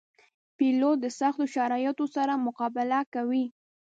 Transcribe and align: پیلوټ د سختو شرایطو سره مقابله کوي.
پیلوټ 0.57 0.97
د 1.01 1.05
سختو 1.19 1.45
شرایطو 1.55 2.05
سره 2.15 2.33
مقابله 2.45 2.99
کوي. 3.13 3.45